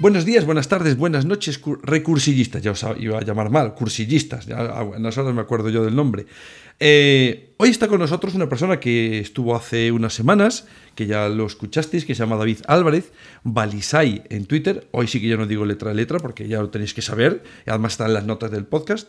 [0.00, 2.62] Buenos días, buenas tardes, buenas noches, recursillistas.
[2.62, 4.46] Ya os iba a llamar mal, cursillistas.
[4.46, 4.58] Ya
[4.94, 6.26] en las me acuerdo yo del nombre.
[6.78, 11.46] Eh, hoy está con nosotros una persona que estuvo hace unas semanas, que ya lo
[11.46, 13.12] escuchasteis, que se llama David Álvarez,
[13.42, 14.86] Balisay en Twitter.
[14.92, 17.42] Hoy sí que yo no digo letra a letra porque ya lo tenéis que saber.
[17.66, 19.08] Además están las notas del podcast.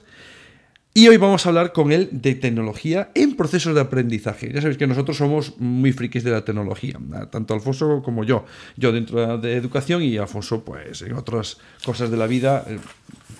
[0.93, 4.51] Y hoy vamos a hablar con él de tecnología en procesos de aprendizaje.
[4.51, 8.45] Ya sabéis que nosotros somos muy frikis de la tecnología, tanto Alfonso como yo.
[8.75, 12.79] Yo dentro de educación y Alfonso pues en otras cosas de la vida eh,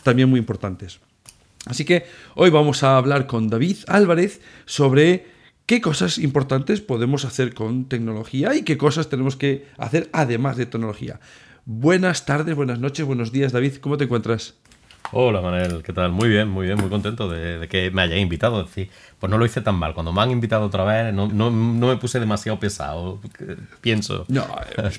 [0.04, 1.00] también muy importantes.
[1.66, 2.06] Así que
[2.36, 5.26] hoy vamos a hablar con David Álvarez sobre
[5.66, 10.68] qué cosas importantes podemos hacer con tecnología y qué cosas tenemos que hacer además de
[10.68, 11.20] tecnología.
[11.66, 14.56] Buenas tardes, buenas noches, buenos días David, ¿cómo te encuentras?
[15.12, 16.12] Hola Manel, ¿qué tal?
[16.12, 18.64] Muy bien, muy bien, muy contento de, que me hayáis invitado.
[18.64, 19.96] decir, pues no lo hice tan mal.
[19.96, 23.20] Cuando me han invitado otra vez, no, no, no me puse demasiado pesado,
[23.82, 24.26] pienso.
[24.28, 24.46] No,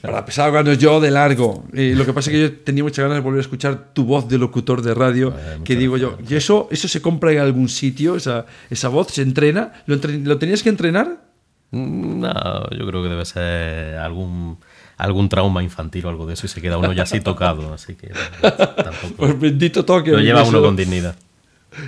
[0.03, 1.65] para pesado cuando yo de largo.
[1.73, 4.29] lo que pasa es que yo tenía muchas ganas de volver a escuchar tu voz
[4.29, 5.33] de locutor de radio,
[5.65, 8.17] que digo yo, ¿y eso, eso se compra en algún sitio?
[8.17, 9.73] ¿Esa, esa voz se entrena?
[9.87, 11.31] ¿Lo, ¿Lo tenías que entrenar?
[11.71, 14.59] Mm, no, yo creo que debe ser algún
[15.01, 17.73] algún trauma infantil o algo de eso y se queda uno ya así tocado.
[17.73, 19.15] Así que tampoco.
[19.17, 20.11] Pues bendito toque.
[20.11, 21.17] Lo lleva uno con dignidad.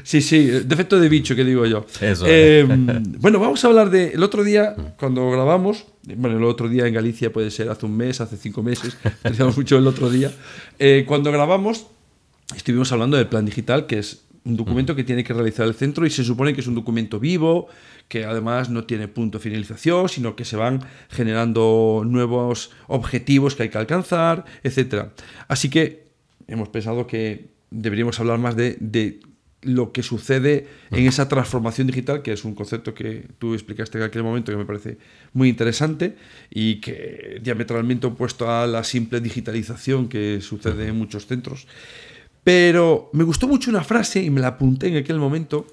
[0.05, 1.85] Sí, sí, defecto de bicho que digo yo.
[2.01, 2.25] Eso.
[2.27, 2.65] Eh,
[3.19, 4.11] bueno, vamos a hablar de.
[4.11, 7.97] El otro día, cuando grabamos, bueno, el otro día en Galicia puede ser hace un
[7.97, 10.31] mes, hace cinco meses, decíamos mucho el otro día.
[10.79, 11.87] Eh, cuando grabamos,
[12.55, 16.05] estuvimos hablando del plan digital, que es un documento que tiene que realizar el centro
[16.05, 17.69] y se supone que es un documento vivo,
[18.09, 23.65] que además no tiene punto de finalización, sino que se van generando nuevos objetivos que
[23.65, 25.07] hay que alcanzar, etc.
[25.49, 26.07] Así que
[26.49, 29.21] hemos pensado que deberíamos hablar más de,
[29.63, 34.03] lo que sucede en esa transformación digital, que es un concepto que tú explicaste en
[34.03, 34.99] aquel momento que me parece
[35.35, 36.17] muy interesante
[36.51, 41.69] y que diametralmente opuesto a la simple digitalización que sucede en muchos centros.
[42.45, 45.67] Pero me gustó mucho una frase y me la apunté en aquel momento,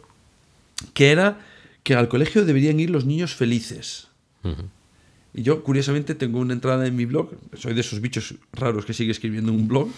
[0.93, 1.39] que era
[1.83, 4.07] que al colegio deberían ir los niños felices.
[5.33, 8.93] Y yo, curiosamente, tengo una entrada en mi blog, soy de esos bichos raros que
[8.93, 9.89] sigue escribiendo un blog,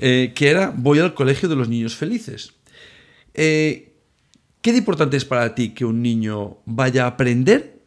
[0.00, 2.52] eh, que era Voy al colegio de los niños felices.
[3.34, 3.92] Eh,
[4.60, 7.80] ¿Qué de importante es para ti que un niño vaya a aprender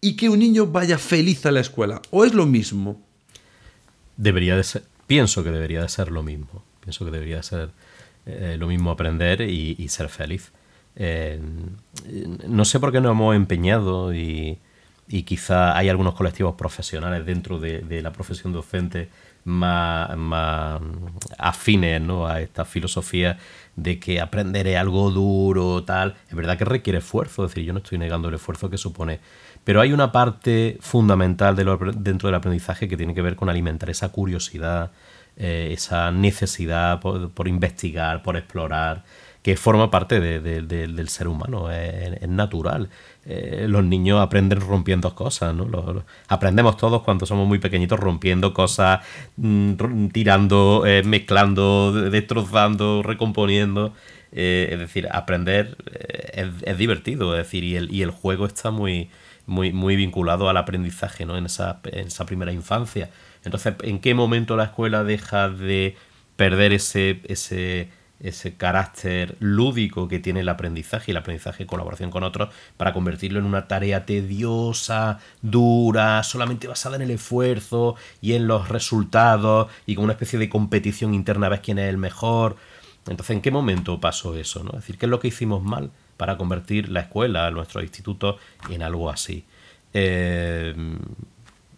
[0.00, 2.00] y que un niño vaya feliz a la escuela?
[2.10, 3.02] ¿O es lo mismo?
[4.16, 6.64] Debería de ser, pienso que debería de ser lo mismo.
[6.84, 7.70] Pienso que debería ser
[8.26, 10.52] eh, lo mismo aprender y, ser feliz.
[10.96, 11.40] Eh,
[12.46, 14.58] no sé por qué nos hemos empeñado y,
[15.24, 19.08] quizá hay algunos colectivos profesionales dentro de, la profesión docente
[19.44, 20.10] más,
[21.38, 23.38] afines a esta filosofía
[23.76, 26.14] de que aprender es algo duro, tal.
[26.28, 29.20] Es verdad que requiere esfuerzo, es decir, yo no estoy negando el esfuerzo que supone.
[29.64, 34.10] Pero hay una parte fundamental dentro del aprendizaje que tiene que ver con alimentar esa
[34.10, 34.92] curiosidad,
[35.36, 39.04] eh, esa necesidad por, investigar, por explorar,
[39.42, 42.88] que forma parte del ser humano, es, natural.
[43.26, 46.04] Eh, los niños aprenden rompiendo cosas, ¿no?
[46.28, 49.00] aprendemos todos cuando somos muy pequeñitos rompiendo cosas,
[49.36, 53.92] mm, tirando, eh, mezclando, destrozando, recomponiendo.
[54.32, 55.76] es decir, aprender
[56.32, 59.10] es, divertido, es decir, y el, y el juego está muy,
[59.46, 61.36] muy, muy vinculado al aprendizaje ¿no?
[61.36, 63.10] en, esa, en esa primera infancia.
[63.44, 65.96] Entonces, ¿en qué momento la escuela deja de
[66.36, 67.90] perder ese, ese,
[68.20, 72.92] ese carácter lúdico que tiene el aprendizaje y el aprendizaje en colaboración con otros para
[72.92, 79.70] convertirlo en una tarea tediosa, dura, solamente basada en el esfuerzo y en los resultados
[79.86, 82.56] y con una especie de competición interna a ver quién es el mejor?
[83.06, 84.64] Entonces, ¿en qué momento pasó eso?
[84.64, 84.70] ¿no?
[84.70, 88.38] Es decir, ¿qué es lo que hicimos mal para convertir la escuela, nuestro instituto,
[88.70, 89.44] en algo así?
[89.92, 90.74] Eh,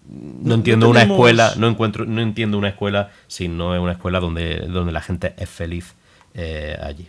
[0.09, 4.21] no, entiendo una escuela, no encuentro, no entiendo una escuela si no es una escuela
[4.21, 5.95] donde, donde la gente es feliz
[6.35, 7.09] eh, allí.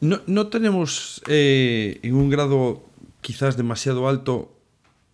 [0.00, 2.84] No, tenemos eh, en un grado
[3.22, 4.54] quizás demasiado alto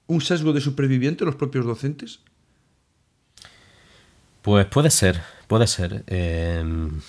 [0.08, 2.20] un sesgo de superviviente los propios docentes.
[4.42, 6.02] Pues puede ser, puede ser.
[6.08, 7.00] Em,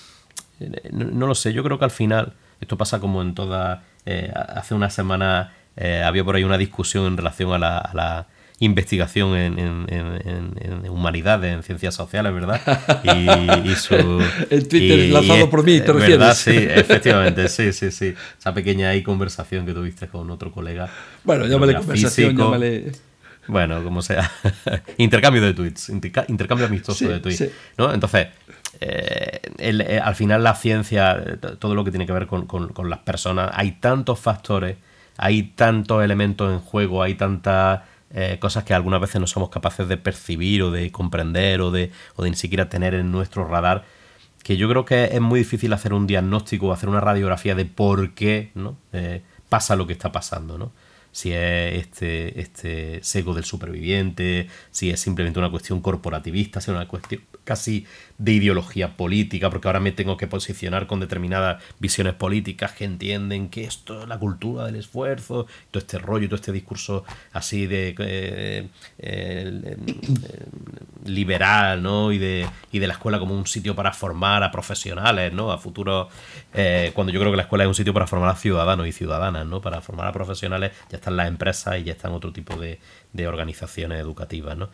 [0.92, 3.84] no, lo sé, yo creo que al final, esto pasa como en toda...
[4.06, 5.54] Eh, hace una semana
[6.06, 8.28] había por ahí una discusión en relación a la
[8.62, 12.62] investigación en, humanidades, en ciencias sociales, ¿verdad?
[13.66, 13.96] Y, su...
[14.50, 16.20] en Twitter lanzado por mí, ¿te refieres?
[16.20, 16.36] ¿verdad?
[16.36, 18.14] Sí, efectivamente, sí, sí, sí.
[18.40, 20.90] Esa pequeña ahí conversación que tuviste con otro colega.
[21.24, 22.92] Bueno, llámale conversación, llámale...
[23.48, 24.32] Bueno, como sea.
[24.98, 27.50] intercambio de tweets, intercambio amistoso de tweets.
[27.78, 27.92] ¿no?
[27.92, 28.28] Entonces,
[28.80, 33.50] eh, eh, al final la ciencia, todo lo que tiene que ver con, las personas,
[33.54, 34.78] hay tantos factores,
[35.18, 37.82] hay tantos elementos en juego, hay tantas
[38.14, 41.92] eh, cosas que algunas veces no somos capaces de percibir o de comprender o de,
[42.16, 43.86] o de ni siquiera tener en nuestro radar,
[44.44, 47.66] que yo creo que es muy difícil hacer un diagnóstico o hacer una radiografía de
[47.66, 48.78] por qué ¿no?
[49.50, 50.58] pasa lo que está pasando.
[50.58, 50.72] ¿no?
[51.12, 56.76] si es este, este seco del superviviente, si es simplemente una cuestión corporativista, si es
[56.76, 57.86] una cuestión casi
[58.18, 63.50] de ideología política, porque ahora me tengo que posicionar con determinadas visiones políticas que entienden
[63.50, 67.04] que esto es la cultura del esfuerzo, todo este rollo, todo este discurso
[67.34, 68.68] así de eh,
[69.00, 69.78] eh,
[71.06, 72.12] liberal, ¿no?
[72.12, 75.52] Y de, y de la escuela como un sitio para formar a profesionales, ¿no?
[75.52, 76.10] A futuros,
[76.54, 78.92] eh, cuando yo creo que la escuela es un sitio para formar a ciudadanos y
[78.92, 79.62] ciudadanas, ¿no?
[79.62, 82.80] Para formar a profesionales ya están las empresas y ya están otro tipo de,
[83.14, 84.70] de organizaciones educativas, ¿no?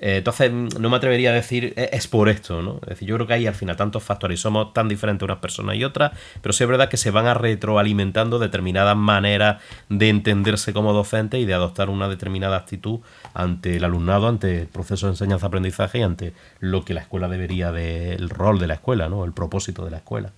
[0.00, 2.76] Eh, entonces, no me atrevería a decir e, es por esto, ¿no?
[2.82, 5.76] Es decir, yo creo que hay al final tantos factores somos tan diferentes unas personas
[5.76, 6.12] y otras,
[6.42, 11.40] pero sí es verdad que se van a retroalimentando determinadas maneras de entenderse como docentes
[11.40, 13.00] y de adoptar una determinada actitud
[13.34, 17.72] ante el alumnado, ante el proceso de enseñanza-aprendizaje y ante lo que la escuela debería
[17.72, 19.24] del rol de la escuela, ¿no?
[19.24, 20.32] El propósito de la escuela.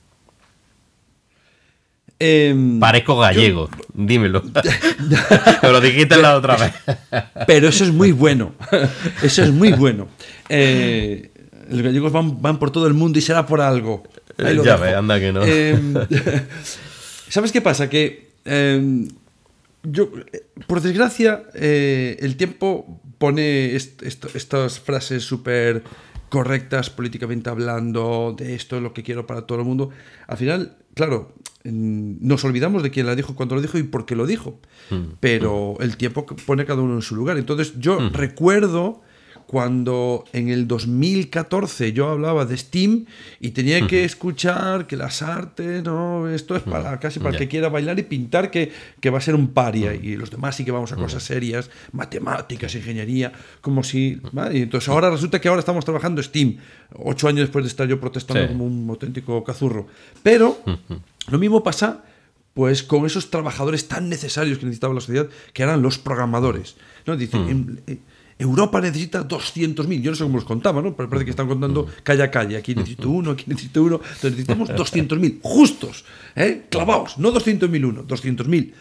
[2.21, 4.43] Em, Parezco gallego, dímelo.
[5.61, 6.73] Pero lo dijiste la otra vez.
[7.47, 8.55] Pero eso es muy bueno.
[9.23, 10.09] Eso es muy bueno.
[10.49, 11.31] Eh,
[11.71, 14.03] los gallegos van, por todo el mundo y será por algo.
[14.37, 15.45] ya ve, anda que no.
[15.45, 15.95] Em,
[17.29, 17.89] ¿Sabes qué pasa?
[17.89, 19.09] Que em,
[19.85, 20.11] yo,
[20.67, 25.83] por desgracia, eh, el tiempo pone estas frases súper
[26.29, 29.91] correctas políticamente hablando, de esto es lo que quiero para todo el mundo.
[30.27, 31.33] Al final, claro,
[31.65, 34.61] nos olvidamos de quién la dijo, cuando lo dijo y por qué lo dijo.
[34.91, 35.15] Mm.
[35.21, 37.37] Pero el tiempo pone cada uno en su lugar.
[37.39, 38.13] Entonces yo mm.
[38.13, 39.03] recuerdo
[39.49, 43.07] cuando en el 2014 yo hablaba de Steam
[43.41, 46.99] y tenía que escuchar que las artes, no, esto es para mm.
[46.99, 48.71] casi para el que quiera bailar y pintar que,
[49.01, 51.71] que, va a ser un paria y los demás sí que vamos a cosas serias,
[51.93, 53.33] matemáticas, ingeniería,
[53.63, 54.21] como si...
[54.53, 56.59] Y entonces ahora resulta que ahora estamos trabajando Steam,
[56.97, 59.87] ocho años después de estar yo protestando como un auténtico cazurro.
[60.23, 60.59] Pero...
[61.31, 62.05] Lo mismo pasa
[62.59, 66.75] pues con esos trabajadores tan necesarios que necesitaba la sociedad, que eran los programadores.
[67.07, 67.17] ¿no?
[67.17, 67.79] Dicen, hmm.
[67.87, 67.99] eh,
[68.37, 70.97] Europa necesita 200.000, yo no sé cómo los contaba, ¿no?
[70.97, 72.03] pero parece que están contando hmm.
[72.03, 76.05] calle a calle, aquí necesito uno, aquí necesito uno, entonces necesitamos 200.000, justos,
[76.35, 76.65] ¿eh?
[76.69, 78.73] clavados, no 200.000 uno, 200.000.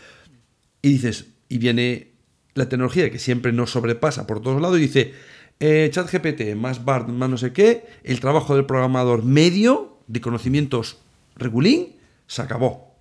[0.81, 2.13] Y dices, y viene
[2.55, 5.13] la tecnología que siempre nos sobrepasa por todos lados y dice,
[5.59, 10.97] eh, ChatGPT más BART más no sé qué, el trabajo del programador medio de conocimientos
[11.35, 11.96] regulín
[12.27, 12.95] se acabó.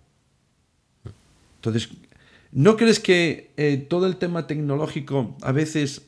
[1.56, 1.90] Entonces,
[2.52, 6.06] ¿no crees que eh, todo el tema tecnológico a veces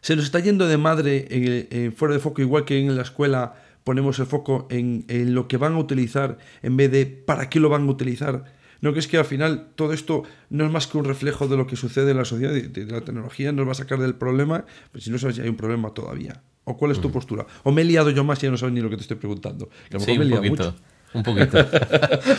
[0.00, 3.54] se nos está yendo de madre eh, fuera de foco, igual que en la escuela
[3.82, 5.04] ponemos el foco en,
[5.34, 8.56] lo que van a utilizar en vez de para qué lo van a utilizar?
[8.80, 11.66] ¿No crees que al final todo esto no es más que un reflejo de lo
[11.66, 14.64] que sucede en la sociedad, de, de la tecnología, nos va a sacar del problema?
[14.92, 16.42] Pues si no sabes si hay un problema todavía.
[16.64, 17.12] ¿O cuál es tu mm.
[17.12, 17.46] postura?
[17.62, 19.16] ¿O me he liado yo más y ya no sabes ni lo que te estoy
[19.16, 19.70] preguntando?
[19.88, 20.74] Que me he liado mucho.
[21.16, 21.58] Un poquito.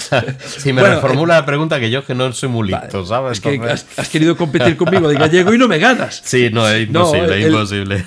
[0.40, 3.34] si me reformula la pregunta que yo que no soy muy listo, ¿sabes?
[3.34, 6.22] Es que has, querido competir conmigo de gallego y no me ganas.
[6.24, 8.06] Sí, no, es imposible, es imposible.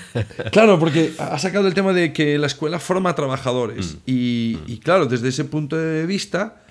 [0.53, 3.95] Claro, porque ha sacado el tema de que la escuela forma trabajadores.
[3.95, 3.99] Mm.
[4.07, 6.63] Y, y, claro, desde ese punto de vista,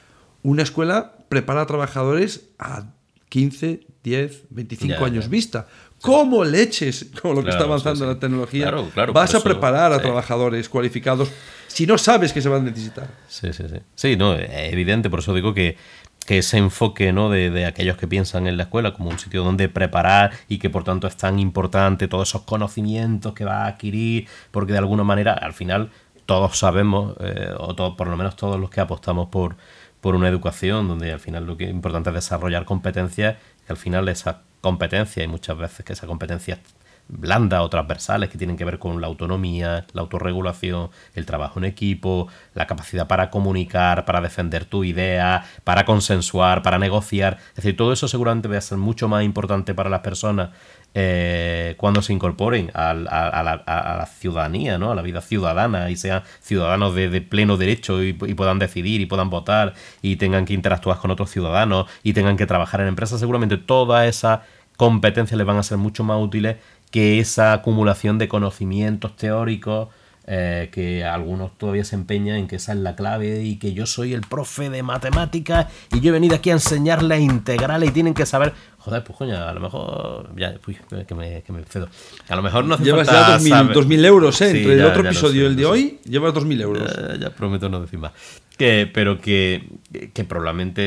[0.44, 2.86] una escuela prepara a trabajadores a
[3.30, 5.68] 15, 10, 25 años vista.
[6.02, 8.72] ¿Cómo leches, con lo que está avanzando la tecnología,
[9.14, 11.30] vas a preparar a trabajadores cualificados
[11.68, 13.08] si no sabes que se van a necesitar?
[13.28, 13.76] Sí, sí, sí.
[13.96, 15.78] Sí, no, es evidente, por eso digo que,
[16.26, 17.30] que ese enfoque ¿no?
[17.30, 20.70] De, de, aquellos que piensan en la escuela como un sitio donde preparar y que
[20.70, 25.04] por tanto es tan importante todos esos conocimientos que va a adquirir, porque de alguna
[25.04, 25.90] manera al final
[26.26, 29.56] todos sabemos, eh, o por lo menos todos los que apostamos por,
[30.00, 33.78] por una educación donde al final lo que es importante es desarrollar competencias, que al
[33.78, 36.60] final esas competencias, y muchas veces que esas competencias
[37.10, 41.66] blandas o transversales que tienen que ver con la autonomía, la autorregulación, el trabajo en
[41.66, 47.38] equipo, la capacidad para comunicar, para defender tu idea, para consensuar, para negociar.
[47.50, 50.52] Es decir, todo eso seguramente va a ser mucho más importante para las personas
[50.96, 54.92] eh, cuando se incorporen a, la, ciudadanía, ¿no?
[54.92, 59.30] a la vida ciudadana y sean ciudadanos de, pleno derecho y, puedan decidir y puedan
[59.30, 63.58] votar y tengan que interactuar con otros ciudadanos y tengan que trabajar en empresas, seguramente
[63.58, 64.40] todas esas
[64.78, 66.56] competencias les van a ser mucho más útiles
[66.92, 69.90] que esa acumulación de conocimientos teóricos
[70.32, 73.88] eh, que algunos todavía se empeñan en que esa es la clave y que yo
[73.88, 78.14] soy el profe de matemáticas y yo he venido aquí a enseñarles integrales y tienen
[78.14, 78.54] que saber.
[78.78, 80.30] Joder, pues coño, a lo mejor.
[80.36, 80.78] Ya, uy,
[81.08, 81.90] que me, que me cedo.
[82.28, 84.52] A lo mejor no hace Llevas falta ya 2.000 euros, ¿eh?
[84.52, 85.68] Sí, Entre el otro episodio y el de sé.
[85.68, 86.96] hoy, llevas 2.000 euros.
[86.96, 88.12] Ya, ya prometo no decir más.
[88.56, 89.68] Que, pero que,
[90.14, 90.84] que probablemente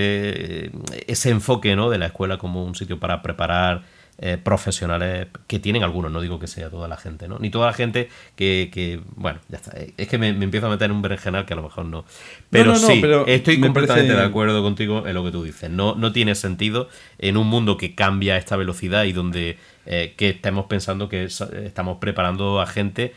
[0.67, 0.71] eh,
[1.09, 1.91] ese enfoque ¿no?
[1.91, 3.83] de la escuela como un sitio para preparar
[4.25, 7.39] eh, profesionales que tienen algunos, no digo que sea toda la gente, ¿no?
[7.41, 9.73] Ni toda la gente que, que- bueno, ya está.
[9.97, 12.05] Es que me, me empiezo a meter en un berenjenal que a lo mejor no.
[12.49, 15.33] Pero no, no, sí, pero estoy me completamente parece- de acuerdo contigo en lo que
[15.33, 15.69] tú dices.
[15.71, 16.89] No, no tiene sentido
[17.19, 21.25] en un mundo que cambia a esta velocidad y donde eh, que estemos pensando que
[21.25, 23.13] es- estamos preparando a gente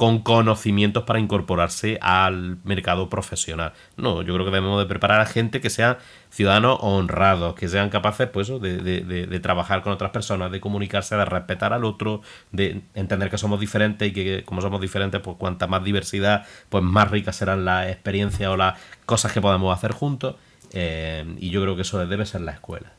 [0.00, 3.74] con conocimientos para incorporarse al mercado profesional.
[3.98, 5.98] No, yo creo que debemos de preparar a gente que sean
[6.30, 11.74] ciudadanos honrados, que sean capaces pues, de, trabajar con otras personas, de comunicarse, de respetar
[11.74, 15.84] al otro, de entender que somos diferentes y que como somos diferentes, pues cuanta más
[15.84, 20.36] diversidad, pues más ricas serán las experiencias o las cosas que podemos hacer juntos.
[20.72, 22.90] Eh, y yo creo que eso debe ser la escuela.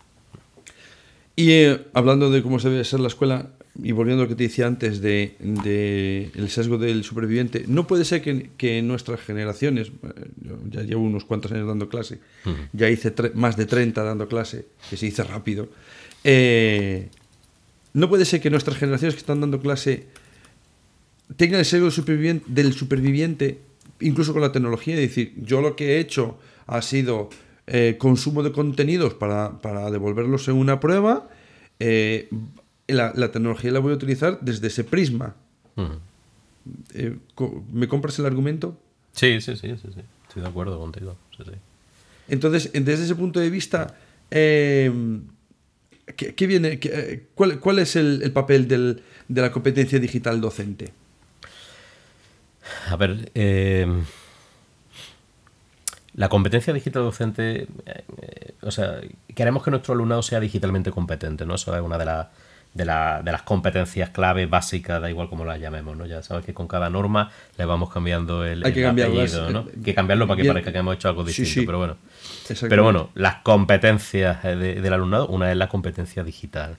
[1.36, 3.48] Y eh, hablando de cómo se debe ser la escuela,
[3.81, 7.87] y volviendo a lo que te decía antes de, de el sesgo del superviviente, no
[7.87, 9.91] puede ser que, que nuestras generaciones,
[10.41, 12.19] yo ya llevo unos cuantos años dando clase,
[12.73, 15.69] ya hice más de 30 dando clase, que se dice rápido,
[16.23, 17.09] eh,
[17.93, 20.07] no puede ser que nuestras generaciones que están dando clase
[21.37, 23.59] tengan el sesgo del superviviente, del superviviente,
[24.01, 26.37] incluso con la tecnología, es decir, yo lo que he hecho
[26.67, 27.29] ha sido
[27.67, 31.29] eh, consumo de contenidos para, para devolverlos en una prueba,
[31.79, 32.29] eh,
[32.93, 35.36] la, la tecnología la voy a utilizar desde ese prisma.
[36.93, 37.17] Eh,
[37.71, 38.77] ¿Me compras el argumento?
[39.13, 40.01] Sí, sí, sí, sí, sí.
[40.27, 41.15] Estoy de acuerdo contigo.
[41.36, 41.51] Sí, sí.
[42.27, 43.95] Entonces, en- desde ese punto de vista,
[44.29, 44.91] eh,
[46.15, 50.00] ¿qué, qué viene, qué, eh, cuál, cuál es el, el papel del- de la competencia
[50.00, 50.93] digital docente?
[52.89, 53.88] A ver, eh,
[56.13, 59.01] la competencia digital docente, eh, eh, o sea,
[59.33, 61.55] queremos que nuestro alumnado sea digitalmente competente, ¿no?
[61.55, 62.27] Eso es una de, las
[62.73, 66.05] de, la- de las competencias clave básicas, da igual como las llamemos, ¿no?
[66.05, 69.49] Ya sabes que con cada norma le vamos cambiando el, Hay que el cambiarlas, apellido,
[69.51, 69.59] ¿no?
[69.69, 70.53] eh, Hay que cambiarlo para que bien.
[70.53, 71.65] parezca que hemos hecho algo distinto, sí.
[71.65, 71.97] pero bueno.
[72.69, 76.77] Pero bueno, las competencias eh, de- del alumnado, una es la competencia digital.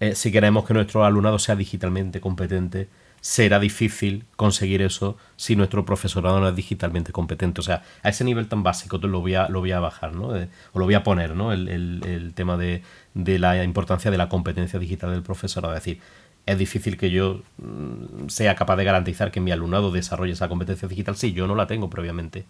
[0.00, 2.88] Eh, si queremos que nuestro alumnado sea digitalmente competente,
[3.22, 7.60] será difícil conseguir eso si nuestro profesorado no es digitalmente competente.
[7.60, 10.36] O sea, a ese nivel tan básico lo voy a, lo voy a bajar, ¿no?
[10.36, 11.52] Eh, o lo voy a poner, ¿no?
[11.52, 12.82] El, el- el tema de,
[13.14, 15.74] de la importancia de la competencia digital del profesorado.
[15.74, 16.00] Es decir,
[16.46, 20.88] es difícil que yo mm, sea capaz de garantizar que mi alumnado desarrolle esa competencia
[20.88, 22.44] digital si yo no la tengo previamente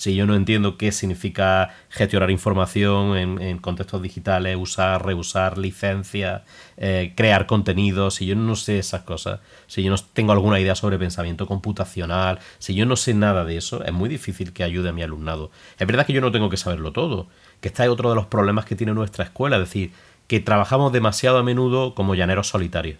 [0.00, 6.40] si yo no entiendo qué significa gestionar información en, contextos digitales, usar, reusar licencias,
[6.78, 10.74] eh, crear contenidos, si yo no sé esas cosas, si yo no tengo alguna idea
[10.74, 14.88] sobre pensamiento computacional, si yo no sé nada de eso, es muy difícil que ayude
[14.88, 15.50] a mi alumnado.
[15.78, 17.26] Es verdad que yo no tengo que saberlo todo,
[17.60, 19.92] que este es otro de los problemas que tiene nuestra escuela, es decir,
[20.28, 22.96] que trabajamos demasiado a menudo como llaneros solitarios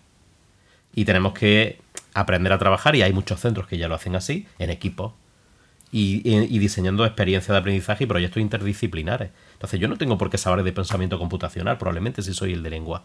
[0.94, 1.80] y tenemos que
[2.12, 5.14] aprender a trabajar y hay muchos centros que ya lo hacen así, en equipos
[5.92, 9.30] y, diseñando experiencias de aprendizaje y proyectos interdisciplinares.
[9.54, 12.70] Entonces yo no tengo por qué saber de pensamiento computacional, probablemente si soy el de
[12.70, 13.04] lengua.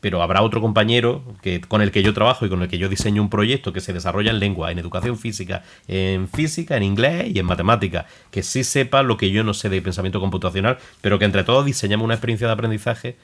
[0.00, 2.88] Pero habrá otro compañero que, con el que yo trabajo y con el que yo
[2.88, 7.26] diseño un proyecto que se desarrolla en lengua, en educación física, en física, en inglés
[7.34, 11.18] y en matemática, que sí sepa lo que yo no sé de pensamiento computacional, pero
[11.18, 13.16] que entre todos diseñamos una experiencia de aprendizaje,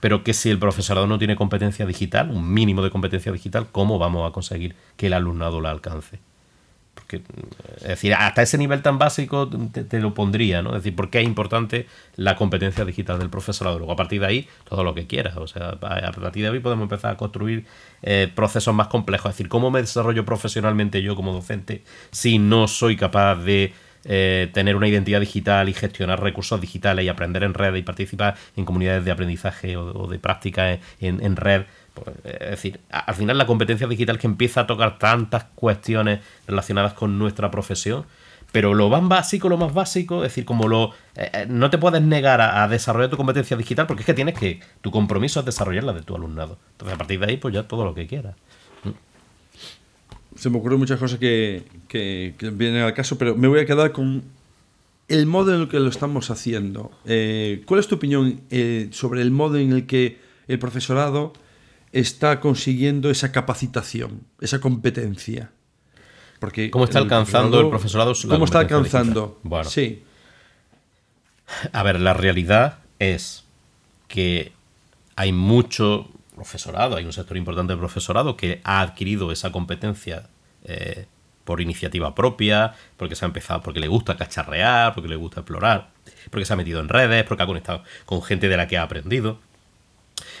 [0.00, 3.98] pero que si el profesorado no tiene competencia digital, un mínimo de competencia digital, ¿cómo
[3.98, 6.20] vamos a conseguir que el alumnado la alcance?
[7.76, 10.70] Es decir, hasta ese nivel tan básico te, lo pondría, ¿no?
[10.70, 13.78] Es decir, ¿por qué es importante la competencia digital del profesorado?
[13.78, 15.36] Luego, a partir de ahí, todo lo que quieras.
[15.36, 17.66] O sea, a partir de ahí podemos empezar a construir
[18.02, 19.30] eh, procesos más complejos.
[19.30, 23.72] Es decir, ¿cómo me desarrollo profesionalmente yo como docente si no soy capaz de
[24.06, 28.34] eh, tener una identidad digital y gestionar recursos digitales y aprender en red y participar
[28.56, 31.62] en comunidades de aprendizaje o, o de práctica en- en red?
[31.94, 36.92] Pues, es decir, al final la competencia digital que empieza a tocar tantas cuestiones relacionadas
[36.94, 38.04] con nuestra profesión,
[38.50, 41.78] pero lo más básico, lo más básico, es decir, como lo eh, eh, no te
[41.78, 45.46] puedes negar a, desarrollar tu competencia digital porque es que tienes que tu compromiso es
[45.46, 46.58] desarrollar la de tu alumnado.
[46.72, 48.36] Entonces, a partir de ahí, pues ya todo lo que quieras.
[50.36, 53.92] Se me ocurren muchas cosas que, que- vienen al caso, pero me voy a quedar
[53.92, 54.22] con
[55.08, 56.90] el modo en el que lo estamos haciendo.
[57.06, 61.32] Eh, ¿Cuál es tu opinión eh, sobre el modo en el que el profesorado
[61.94, 65.50] está consiguiendo esa capacitación, esa competencia?
[66.40, 69.38] Porque ¿Cómo está alcanzando el profesorado ¿Cómo está alcanzando?
[69.44, 69.70] Bueno.
[69.70, 70.02] Sí.
[71.72, 73.44] A ver, la realidad es
[74.08, 74.52] que
[75.16, 80.28] hay mucho profesorado, hay un sector importante de profesorado que ha adquirido esa competencia
[80.64, 81.06] eh,
[81.44, 85.90] por iniciativa propia, porque se ha empezado, porque le gusta cacharrear, porque le gusta explorar,
[86.30, 88.82] porque se ha metido en redes, porque ha conectado con gente de la que ha
[88.82, 89.38] aprendido.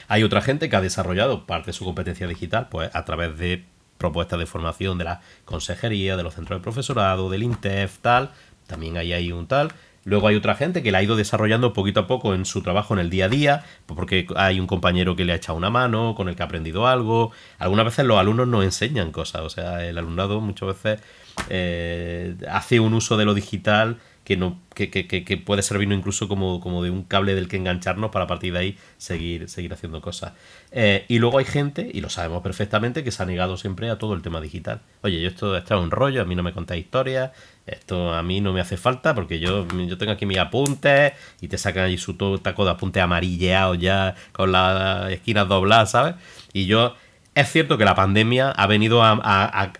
[0.08, 3.64] Hay otra gente que ha desarrollado parte de su competencia digital pues, a través de
[3.98, 8.30] propuestas de formación de la consejería, de los centros de profesorado, del INTEF, tal.
[8.66, 9.72] También hay ahí un tal.
[10.04, 12.92] Luego hay otra gente que la ha ido desarrollando poquito a poco en su trabajo
[12.92, 15.70] en el día a día, pues porque hay un compañero que le ha echado una
[15.70, 17.32] mano, con el que ha aprendido algo.
[17.58, 21.00] Algunas veces los alumnos nos enseñan cosas, o sea, el alumnado muchas veces
[21.48, 26.28] eh, hace un uso de lo digital que, no, que, que, que, puede servirnos incluso
[26.28, 29.72] como, como, de un cable del que engancharnos para a partir de ahí seguir, seguir
[29.72, 30.32] haciendo cosas.
[30.72, 33.98] Eh, y luego hay gente, y lo sabemos perfectamente, que se ha negado siempre a
[33.98, 34.80] todo el tema digital.
[35.02, 37.32] Oye, yo esto, esto es un rollo, a mí no me contáis historias,
[37.66, 41.48] esto a mí no me hace falta porque yo, yo tengo aquí mis apuntes y
[41.48, 46.14] te sacan ahí su taco de apunte amarilleado ya con las esquinas dobladas, ¿sabes?
[46.52, 46.94] Y yo
[47.34, 49.72] es cierto que la pandemia ha venido a,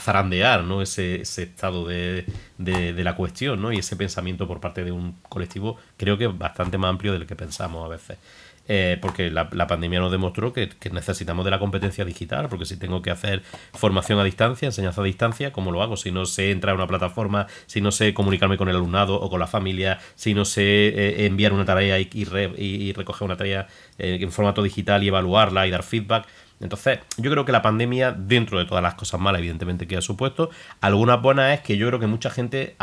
[0.00, 0.82] zarandear ¿no?
[0.82, 2.26] ese, estado de,
[2.58, 3.72] de, la cuestión ¿no?
[3.72, 7.36] y ese pensamiento por parte de un colectivo creo que bastante más amplio del que
[7.36, 8.18] pensamos a veces.
[8.68, 13.00] Eh, porque la, pandemia nos demostró que, necesitamos de la competencia digital, porque si tengo
[13.00, 13.42] que hacer
[13.72, 15.96] formación a distancia, enseñanza a distancia, ¿cómo lo hago?
[15.96, 19.30] Si no sé entrar a una plataforma, si no sé comunicarme con el alumnado o
[19.30, 23.68] con la familia, si no sé eh, enviar una tarea y, y, recoger una tarea
[23.98, 26.26] eh, en formato digital y evaluarla y dar feedback.
[26.58, 30.00] Entonces, yo creo que la pandemia, dentro de todas las cosas malas, evidentemente, que ha
[30.00, 32.76] supuesto, algunas buenas es que yo creo que mucha gente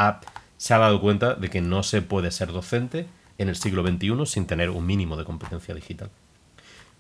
[0.57, 3.07] se ha dado cuenta de que no se puede ser docente
[3.43, 6.09] en el siglo XXI sin tener un mínimo de competencia digital.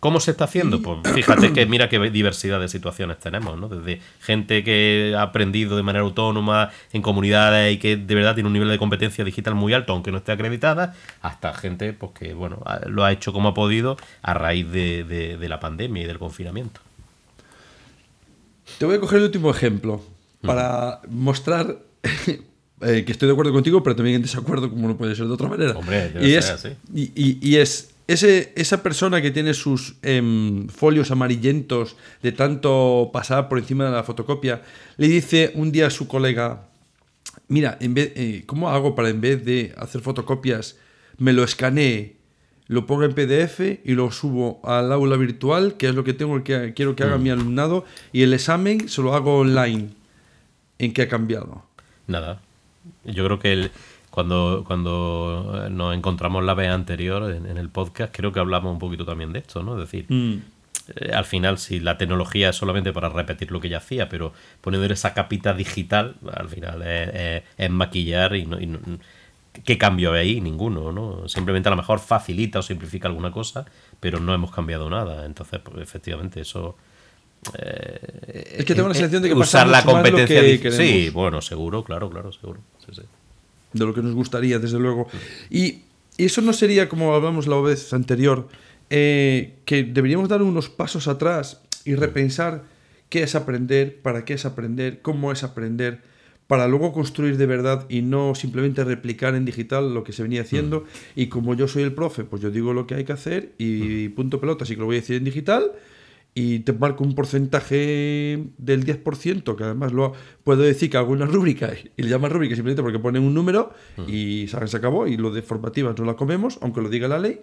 [0.03, 0.81] ¿Cómo se está haciendo?
[0.81, 3.69] Pues fíjate que mira qué diversidad de situaciones tenemos, ¿no?
[3.69, 8.47] Desde gente que ha aprendido de manera autónoma en comunidades y que de verdad tiene
[8.47, 12.33] un nivel de competencia digital muy alto, aunque no esté acreditada, hasta gente pues, que
[12.33, 16.81] bueno, lo ha hecho como ha podido a raíz de, la pandemia y del confinamiento.
[18.77, 20.03] Te voy a coger el último ejemplo
[20.41, 21.77] para mostrar
[22.85, 25.33] eh, que estoy de acuerdo contigo, pero también en desacuerdo, como no puede ser de
[25.33, 25.71] otra manera.
[25.77, 32.31] Hombre, y, es, y, es ese, esa persona que tiene sus em, folios amarillentos de
[32.31, 34.61] tanto pasar por encima de la fotocopia,
[34.97, 36.67] le dice un día a su colega,
[37.47, 40.77] mira, en vez, eh, ¿cómo hago para en vez de hacer fotocopias,
[41.17, 42.17] me lo escanee,
[42.67, 46.43] lo pongo en PDF y lo subo al aula virtual, que es lo que tengo
[46.43, 47.23] que quiero que haga mm.
[47.23, 49.89] mi alumnado, y el examen se lo hago online?
[50.79, 51.63] ¿En qué ha cambiado?
[52.07, 52.41] Nada.
[53.05, 53.71] Yo creo que
[54.09, 59.05] cuando, cuando nos encontramos la vez anterior en, el podcast, creo que hablamos un poquito
[59.05, 59.73] también de esto, ¿no?
[59.73, 60.41] Es decir, mm.
[60.95, 64.33] eh, al final, si la tecnología es solamente para repetir lo que ya hacía, pero
[64.61, 68.59] poniendo esa capita digital, al final es, maquillar y, no,
[69.65, 70.41] ¿qué cambio hay ahí?
[70.41, 71.27] Ninguno, ¿no?
[71.27, 73.65] Simplemente a lo mejor facilita o simplifica alguna cosa,
[73.99, 75.25] pero no hemos cambiado nada.
[75.25, 76.77] Entonces, pues, efectivamente, eso...
[77.57, 81.83] Eh, es que tengo la sensación de que usar la competencia que sí bueno seguro
[81.83, 82.61] claro claro seguro
[83.73, 85.07] de lo que nos gustaría, desde luego.
[85.49, 85.81] Y,
[86.15, 88.47] eso no sería, como hablamos la vez anterior,
[88.91, 92.65] eh, que deberíamos dar unos pasos atrás y repensar
[93.09, 96.01] qué es aprender, para qué es aprender, cómo es aprender,
[96.45, 100.41] para luego construir de verdad y no simplemente replicar en digital lo que se venía
[100.41, 100.81] haciendo.
[100.81, 100.83] Mm.
[101.15, 104.09] Y como yo soy el profe, pues yo digo lo que hay que hacer y
[104.09, 104.13] mm.
[104.13, 105.71] punto pelota, así que lo voy a decir en digital
[106.35, 111.25] y te marco un porcentaje del 10%, que además lo puedo decir que hago una
[111.25, 113.73] rúbrica y le llaman rúbrica simplemente porque ponen un número
[114.07, 117.41] y se acabó y lo de formativas no la comemos, aunque lo diga la ley.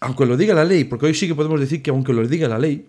[0.00, 2.48] Aunque lo diga la ley, porque hoy sí que podemos decir que aunque lo diga
[2.48, 2.88] la ley,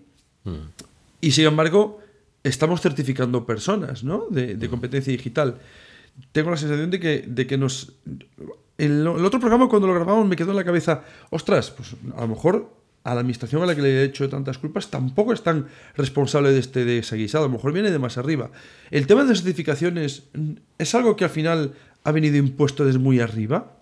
[1.22, 2.00] y sin embargo
[2.44, 4.26] estamos certificando personas ¿no?
[4.32, 5.60] de, competencia digital.
[6.32, 7.94] Tengo la sensación de que, de que nos...
[8.80, 12.22] El, el otro programa cuando lo grabamos me quedó en la cabeza, ostras, pues a
[12.22, 15.44] lo mejor a la administración a la que le he hecho tantas culpas tampoco es
[15.44, 18.52] tan responsable de este desaguisado, a lo mejor viene de más arriba.
[18.92, 20.24] El tema de las certificaciones
[20.78, 23.78] es algo que al final ha venido impuesto desde muy arriba.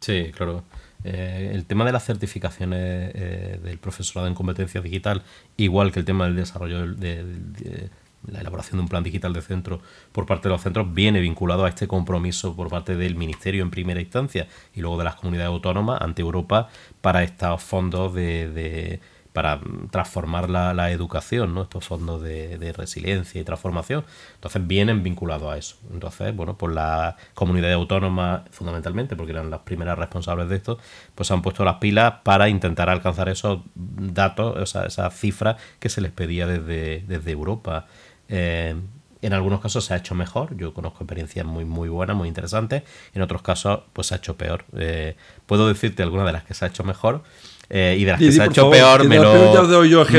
[0.00, 0.64] Sí, claro.
[1.04, 5.22] Eh, el tema de las certificaciones eh, del profesorado en competencia digital,
[5.56, 7.90] igual que el tema del desarrollo de,
[8.26, 9.80] la elaboración de un plan digital de centro
[10.12, 13.70] por parte de los centros viene vinculado a este compromiso por parte del Ministerio en
[13.70, 16.68] primera instancia y luego de las comunidades autónomas ante Europa
[17.00, 19.00] para estos fondos de,
[19.32, 21.62] para transformar la, educación, ¿no?
[21.62, 24.04] estos fondos de, resiliencia y transformación.
[24.34, 25.76] Entonces vienen vinculados a eso.
[25.92, 30.78] Entonces, bueno, pues la comunidad autónoma, fundamentalmente, porque eran las primeras responsables de esto,
[31.14, 35.88] pues han puesto las pilas para intentar alcanzar esos datos, o sea, esas cifras que
[35.88, 37.86] se les pedía desde, desde Europa.
[38.28, 38.74] Eh,
[39.22, 42.82] en algunos casos se ha hecho mejor, yo conozco experiencias muy, muy buenas, muy interesantes,
[43.14, 44.64] en otros casos pues se ha hecho peor.
[44.76, 45.14] Eh,
[45.46, 47.22] puedo decirte algunas de las que se ha hecho mejor.
[47.70, 49.32] eh, y de las que se ha hecho peor, me lo,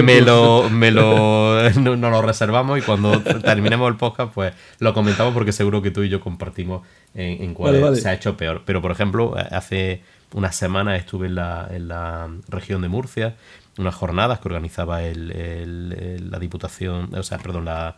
[0.02, 5.34] me lo, me lo, no, lo reservamos y cuando terminemos el podcast, pues lo comentamos
[5.34, 8.64] porque seguro que tú y yo compartimos en, en cuál se ha hecho peor.
[8.66, 10.02] Pero, por ejemplo, hace
[10.34, 13.36] unas semanas estuve en la, en la región de Murcia,
[13.78, 17.96] unas jornadas que organizaba el, la Diputación, o sea, perdón, la,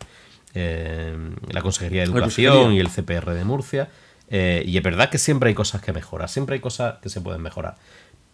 [0.54, 1.18] eh,
[1.50, 3.90] la Consejería de Educación y el CPR de Murcia.
[4.30, 7.22] Eh, y es verdad que siempre hay cosas que mejorar, siempre hay cosas que se
[7.22, 7.76] pueden mejorar.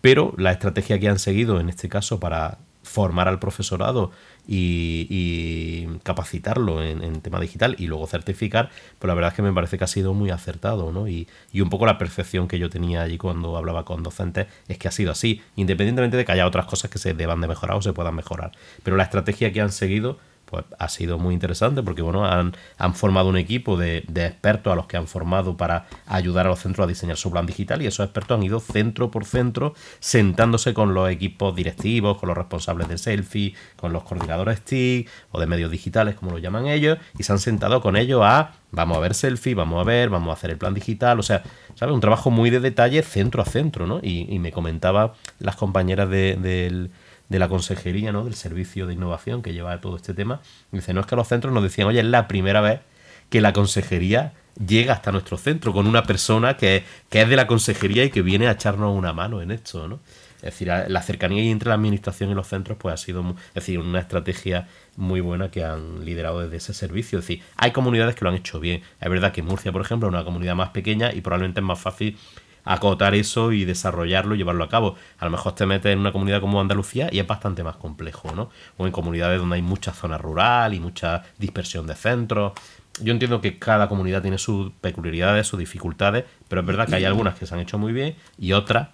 [0.01, 2.60] Pero la estrategia que han seguido en este caso para
[2.91, 4.12] formar al profesorado
[4.47, 9.77] y, capacitarlo en, tema digital y luego certificar, pues la verdad es que me parece
[9.77, 11.08] que ha sido muy acertado, ¿no?
[11.08, 14.77] Y, y, un poco la percepción que yo tenía allí cuando hablaba con docentes es
[14.77, 17.77] que ha sido así, independientemente de que haya otras cosas que se deban de mejorar
[17.77, 18.51] o se puedan mejorar.
[18.84, 20.19] Pero la estrategia que han seguido
[20.51, 24.75] pues ha sido muy interesante porque bueno, han, han formado un equipo de, expertos a
[24.75, 27.87] los que han formado para ayudar a los centros a diseñar su plan digital y
[27.87, 32.89] esos expertos han ido centro por centro sentándose con los equipos directivos, con los responsables
[32.89, 37.23] de selfie, con los coordinadores TIC o de medios digitales como lo llaman ellos y
[37.23, 40.33] se han sentado con ellos a vamos a ver selfie, vamos a ver, vamos a
[40.33, 41.43] hacer el plan digital, o sea,
[41.75, 41.93] ¿sabes?
[41.93, 43.99] Un trabajo muy de detalle centro a centro, ¿no?
[44.01, 46.89] Y, me comentaba las compañeras del
[47.32, 48.26] de la consejería, ¿no?
[48.26, 50.41] Del servicio de innovación que lleva todo este tema.
[50.74, 52.82] dice, no es que los centros nos decían, oye, es la primera vez
[53.30, 54.34] que la consejería
[54.67, 58.50] llega hasta nuestro centro con una persona que, es de la consejería y que viene
[58.50, 60.02] a echarnos una mano en esto, ¿no?
[60.38, 63.80] Es decir, la cercanía entre la administración y los centros pues ha sido es decir,
[63.80, 64.67] una estrategia
[64.98, 67.20] muy buena que han liderado desde ese servicio.
[67.20, 68.82] Es decir, hay comunidades que lo han hecho bien.
[69.00, 71.80] Es verdad que Murcia, por ejemplo, es una comunidad más pequeña y probablemente es más
[71.80, 72.17] fácil
[72.63, 74.95] acotar eso y desarrollarlo y llevarlo a cabo.
[75.19, 78.34] A lo mejor te metes en una comunidad como Andalucía y es bastante más complejo,
[78.36, 78.50] ¿no?
[78.78, 82.54] O en comunidades donde hay mucha zona rural y mucha dispersión de centros.
[83.02, 87.06] Yo entiendo que cada comunidad tiene sus peculiaridades, sus dificultades, pero es verdad que hay
[87.06, 88.89] algunas que se han hecho muy bien y otras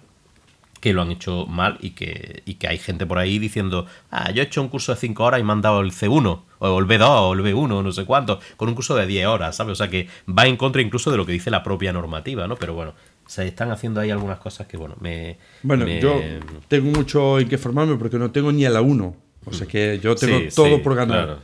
[0.80, 4.30] que lo han hecho mal y que, y que hay gente por ahí diciendo, ah,
[4.30, 6.78] yo he hecho un curso de 5 horas y me han dado el C1, o
[6.78, 9.72] el B2, o el B1, no sé cuánto, con un curso de 10 horas, ¿sabes?
[9.72, 12.56] O sea que va en contra incluso de lo que dice la propia normativa, ¿no?
[12.56, 12.94] Pero bueno,
[13.28, 15.36] se están haciendo ahí algunas cosas que, bueno, me...
[15.62, 16.18] Bueno, yo
[16.66, 19.16] tengo mucho en que formarme porque no tengo ni a la 1.
[19.44, 21.38] O sea que yo tengo todo por ganar.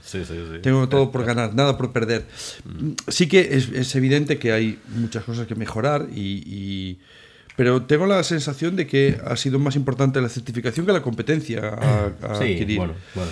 [0.62, 2.25] tengo todo por ganar, nada por perder.
[3.09, 6.99] Sí que es, evidente que hay muchas cosas que mejorar y,
[7.57, 11.68] pero tengo la sensación de que ha sido más importante la certificación que la competencia
[11.68, 12.79] a, adquirir.
[12.79, 13.31] Bueno, bueno.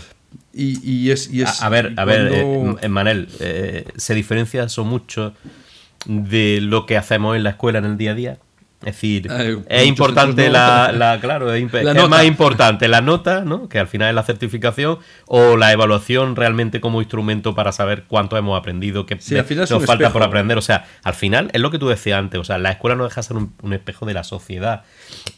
[0.54, 5.34] Y, es, a, ver, a ver, eh, Manel, eh, se diferencia eso mucho
[6.06, 8.38] de lo que hacemos en la escuela en el día a día.
[8.84, 9.28] Es decir,
[9.68, 11.72] es importante la, claro, es,
[12.08, 13.68] más importante la nota, ¿no?
[13.68, 18.36] que al final es la certificación, o la evaluación realmente como instrumento para saber cuánto
[18.36, 20.58] hemos aprendido, qué nos falta por aprender.
[20.58, 23.04] O sea, al final es lo que tú decías antes, o sea, la escuela no
[23.04, 24.82] deja de ser un, espejo de la sociedad.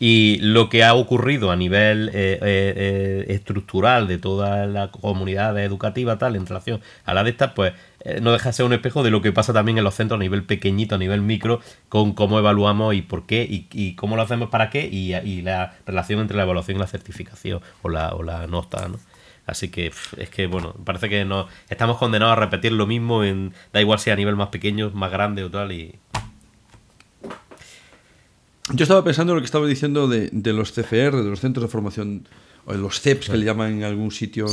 [0.00, 5.59] Y lo que ha ocurrido a nivel eh, eh, eh, estructural de toda la comunidad
[5.59, 7.74] educativa tal en relación a la de estas, pues
[8.05, 10.19] eh, no deja de ser un espejo de lo que pasa también en los centros
[10.19, 14.23] a nivel pequeñito, a nivel micro, con cómo evaluamos y por qué, y, cómo lo
[14.23, 18.23] hacemos para qué, y, la relación entre la evaluación y la certificación o la, o
[18.23, 18.99] la nota, ¿no?
[19.47, 23.53] Así que es que, bueno, parece que no estamos condenados a repetir lo mismo, en
[23.73, 25.95] da igual si a nivel más pequeño, más grande o tal, y...
[28.73, 31.64] Yo estaba pensando en lo que estaba diciendo de, de los CFR, de los centros
[31.64, 32.27] de formación
[32.66, 34.46] los CEPs que le llaman en algún sitio,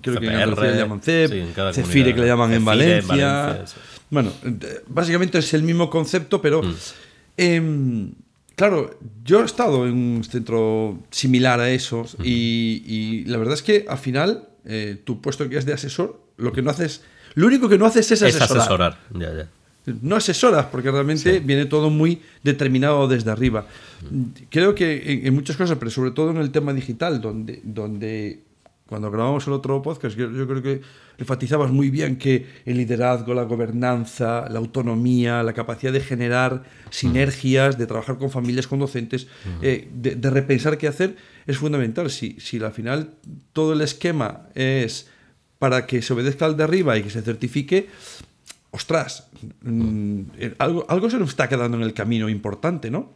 [0.00, 3.64] creo que en Andalucía le llaman CEP, CEFIRE que le llaman en Valencia.
[4.10, 4.32] bueno,
[4.86, 6.74] básicamente es el mismo concepto, pero mm.
[7.36, 8.12] em,
[8.54, 13.84] claro, yo he estado en un centro similar a esos y, la verdad es que
[13.88, 17.02] al final eh, tu puesto que es de asesor, lo que no haces,
[17.34, 18.44] lo único que no haces es asesorar.
[18.44, 19.48] Es asesorar, ya, ya
[20.02, 23.66] no asesoras, porque realmente viene todo muy determinado desde arriba.
[24.50, 28.40] Creo que en, muchas cosas, pero sobre todo en el tema digital, donde, donde
[28.86, 30.80] cuando grabamos el otro podcast, yo, creo que
[31.18, 37.78] enfatizabas muy bien que el liderazgo, la gobernanza, la autonomía, la capacidad de generar sinergias,
[37.78, 39.26] de trabajar con familias, con docentes,
[39.60, 42.10] eh, de, repensar qué hacer, es fundamental.
[42.10, 43.14] Si, si al final
[43.52, 45.08] todo el esquema es
[45.58, 47.88] para que se obedezca al de arriba y que se certifique,
[48.76, 49.28] ostras,
[49.62, 53.10] mm, eh, algo, algo se nos está quedando en el camino importante, ¿no?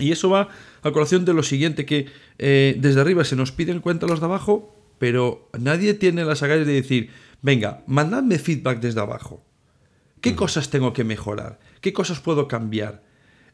[0.00, 0.48] Y eso va
[0.82, 2.06] a colación de lo siguiente, que
[2.38, 6.66] eh, desde arriba se nos piden cuenta los de abajo, pero nadie tiene las agallas
[6.66, 7.10] de decir,
[7.42, 9.44] venga, mandadme feedback desde abajo.
[10.20, 11.60] ¿Qué cosas tengo que mejorar?
[11.80, 13.04] ¿Qué cosas puedo cambiar?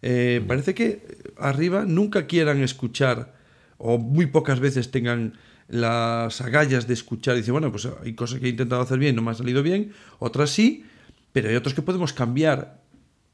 [0.00, 1.02] Eh, parece que
[1.36, 3.34] arriba nunca quieran escuchar
[3.76, 5.34] o muy pocas veces tengan
[5.68, 9.14] las agallas de escuchar y decir, bueno, pues hay cosas que he intentado hacer bien,
[9.14, 10.86] no me ha salido bien, otras sí,
[11.34, 12.80] pero hay otros que podemos cambiar.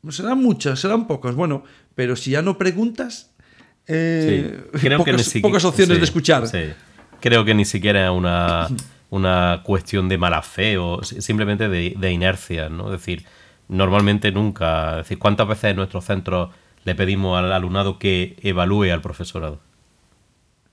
[0.09, 3.31] Serán muchas, serán pocas, bueno, pero si ya no preguntas,
[3.87, 4.65] eh,
[5.43, 6.45] pocas, opciones de escuchar.
[7.21, 8.69] Creo que ni siquiera es una,
[9.11, 12.87] una cuestión de mala fe o simplemente de, inercia, ¿no?
[12.87, 13.27] Es decir,
[13.69, 14.93] normalmente nunca.
[14.93, 16.49] Es decir, ¿cuántas veces en nuestros centros
[16.85, 19.61] le pedimos al alumnado que evalúe al profesorado?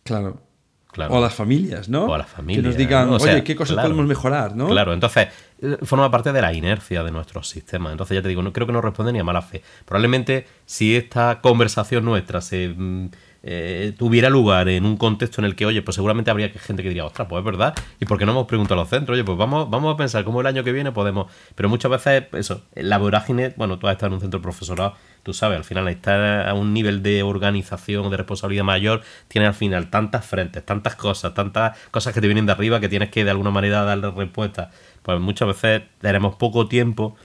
[0.03, 0.46] Claro.
[0.95, 2.05] O a las familias, ¿no?
[2.05, 2.63] O a las familias.
[2.63, 4.67] Que nos digan, oye, ¿qué cosas podemos mejorar, no?
[4.67, 5.27] Claro, entonces
[5.61, 7.91] eh, forma parte de la inercia de nuestros sistemas.
[7.91, 9.61] Entonces ya te digo, no creo que no responde ni a mala fe.
[9.85, 13.09] Probablemente si esta conversación nuestra se mm,
[13.49, 16.89] eh, tuviera lugar en un contexto en el que, oye, pues seguramente habría gente que
[16.89, 19.15] diría, ostras, pues es verdad, ¿y por qué no hemos preguntado a los centros?
[19.15, 21.31] Oye, pues vamos, vamos a pensar cómo el año que viene podemos.
[21.55, 25.33] Pero muchas veces, eso, la vorágine, bueno, tú has estado en un centro profesorado, tú
[25.33, 29.89] sabes, al final estar a un nivel de organización, de responsabilidad mayor, tiene al final
[29.89, 33.31] tantas frentes, tantas cosas, tantas cosas que te vienen de arriba que tienes que de
[33.31, 34.71] alguna manera darle respuesta.
[35.03, 37.15] Pues muchas veces tenemos poco tiempo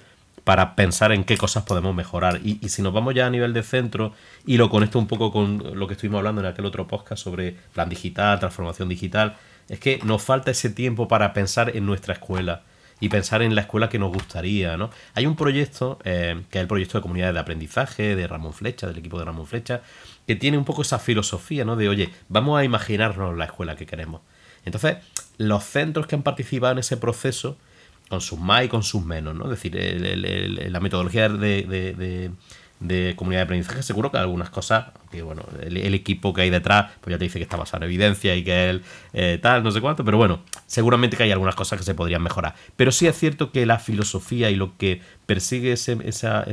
[0.45, 2.41] para pensar en qué cosas podemos mejorar.
[2.45, 4.13] Y, si nos vamos ya a nivel de centro
[4.47, 7.57] y lo conecto un poco con lo que estuvimos hablando en aquel otro podcast sobre
[7.73, 9.37] plan digital, transformación digital,
[9.69, 12.63] es que nos falta ese tiempo para pensar en nuestra escuela
[13.03, 14.77] y pensar en la escuela que nos gustaría.
[14.77, 14.91] ¿no?
[15.15, 18.87] Hay un proyecto, eh, que es el proyecto de comunidades de aprendizaje de Ramón Flecha,
[18.87, 19.83] del equipo de Ramón Flecha,
[20.27, 21.75] que tiene un poco esa filosofía ¿no?
[21.75, 24.21] de, oye, vamos a imaginarnos la escuela que queremos.
[24.65, 24.99] Entonces,
[25.37, 27.57] los centros que han participado en ese proceso,
[28.13, 29.45] con sus más y con sus menos, ¿no?
[29.45, 32.31] Es decir, la metodología de,
[33.17, 37.15] comunidad de aprendizaje, seguro que algunas cosas, que bueno, el, equipo que hay detrás, pues
[37.15, 38.83] ya te dice que está basado en evidencia y que él
[39.15, 42.23] eh, tal, no sé cuánto, pero bueno, seguramente que hay algunas cosas que se podrían
[42.23, 42.55] mejorar.
[42.77, 46.45] Pero sí es cierto que la filosofía y lo que persigue ese, esa,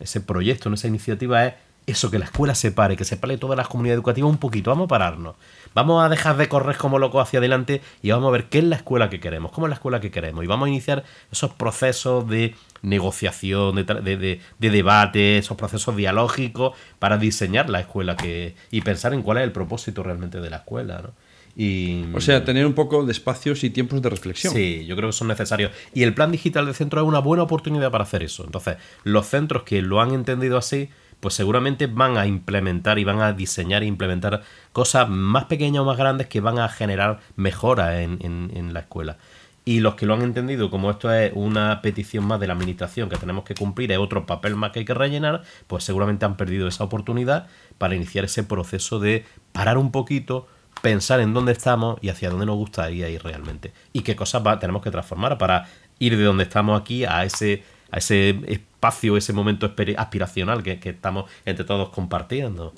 [0.00, 1.54] ese proyecto, esa iniciativa es
[1.86, 4.70] eso, que la escuela se pare, que se pare todas las comunidades educativas un poquito,
[4.70, 5.34] vamos a pararnos.
[5.74, 8.64] Vamos a dejar de correr como locos hacia adelante y vamos a ver qué es
[8.64, 10.44] la escuela que queremos, cómo es la escuela que queremos.
[10.44, 17.70] Y vamos a iniciar esos procesos de negociación, de, debate, esos procesos dialógicos para diseñar
[17.70, 21.00] la escuela que, y pensar en cuál es el propósito realmente de la escuela.
[21.02, 21.10] ¿no?
[21.54, 24.54] Y, o sea, tener un poco de espacios y tiempos de reflexión.
[24.54, 25.72] Sí, yo creo que son necesarios.
[25.92, 28.44] Y el plan digital de centro es una buena oportunidad para hacer eso.
[28.44, 30.88] Entonces, los centros que lo han entendido así,
[31.22, 35.84] pues seguramente van a implementar y van a diseñar e implementar cosas más pequeñas o
[35.84, 39.18] más grandes que van a generar mejora en, la escuela.
[39.64, 43.08] Y los que lo han entendido como esto es una petición más de la administración
[43.08, 46.36] que tenemos que cumplir, es otro papel más que hay que rellenar, pues seguramente han
[46.36, 47.46] perdido esa oportunidad
[47.78, 50.48] para iniciar ese proceso de parar un poquito,
[50.80, 53.72] pensar en dónde estamos y hacia dónde nos gustaría ir realmente.
[53.92, 55.68] Y qué cosas tenemos que transformar para
[56.00, 61.30] ir de donde estamos aquí a ese, a ese espacio, ese momento aspiracional que, estamos
[61.44, 62.74] entre todos compartiendo.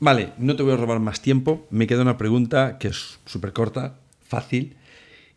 [0.00, 1.66] Vale, no te voy a robar más tiempo.
[1.70, 3.94] Me queda una pregunta que es súper corta,
[4.26, 4.76] fácil.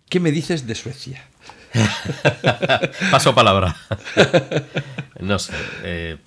[0.10, 1.24] ¿Qué me dices de Suecia?
[3.12, 3.76] Paso palabra.
[5.20, 5.54] no sé.
[5.84, 6.18] Eh,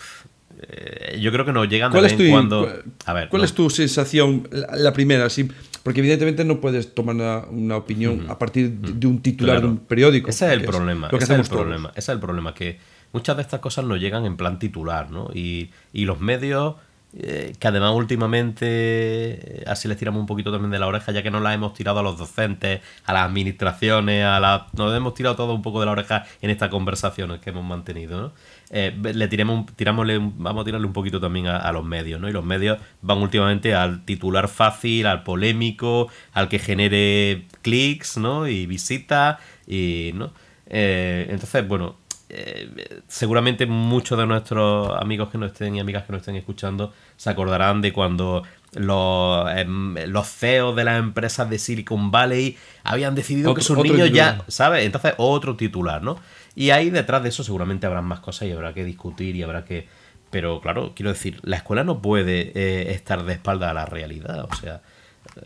[0.60, 2.68] eh, yo creo que nos llegan de vez en cuando.
[3.04, 5.30] A ver, ¿Cuál es tu sensación, la, primera?
[5.30, 5.48] Sí,
[5.82, 10.30] porque evidentemente no puedes tomar una, opinión a partir de, un titular de un periódico.
[10.30, 11.08] Ese es el problema.
[11.12, 11.90] Ese es el problema.
[11.90, 12.54] Ese es el problema.
[12.54, 12.78] Que
[13.12, 15.30] muchas de estas cosas nos llegan en plan titular, ¿no?
[15.32, 16.76] Y, los medios,
[17.16, 21.22] eh, que además últimamente, eh, así les tiramos un poquito también de la oreja, ya
[21.22, 24.74] que nos las hemos tirado a los docentes, a las administraciones, a las...
[24.74, 28.20] Nos hemos tirado todo un poco de la oreja en estas conversaciones que hemos mantenido,
[28.20, 28.32] ¿no?
[28.70, 32.28] Eh, le tiremos, tiramosle, vamos a tirarle un poquito también a, los medios, ¿no?
[32.28, 38.46] Y los medios van últimamente al titular fácil, al polémico, al que genere clics, ¿no?
[38.46, 40.30] Y visitas, y, ¿no?
[40.70, 41.96] entonces, bueno,
[42.30, 46.92] eh, seguramente muchos de nuestros amigos que nos estén y amigas que nos estén escuchando
[47.16, 48.42] se acordarán de cuando
[48.74, 54.10] los, em, los CEOs de las empresas de Silicon Valley habían decidido que sus niños
[54.12, 54.84] ya, ¿sabes?
[54.84, 56.18] Entonces, otro titular, ¿no?
[56.54, 59.64] Y ahí detrás de eso seguramente habrán más cosas y habrá que discutir y habrá
[59.64, 59.88] que...
[60.30, 64.46] Pero claro, quiero decir, la escuela no puede eh, estar de espalda a la realidad,
[64.50, 64.82] o sea,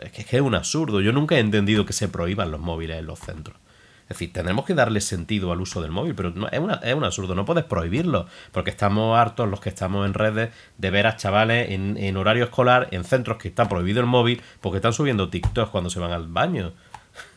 [0.01, 1.01] es que es un absurdo.
[1.01, 3.57] Yo nunca he entendido que se prohíban los móviles en los centros.
[4.03, 6.35] Es decir, tendremos que darle sentido al uso del móvil, pero es,
[6.83, 10.91] es un absurdo, no puedes prohibirlo, porque estamos hartos los que estamos en redes de
[10.91, 14.93] ver a chavales en, horario escolar, en centros que está prohibido el móvil, porque están
[14.93, 16.73] subiendo TikToks cuando se van al baño.